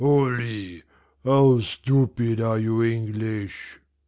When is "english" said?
2.81-3.79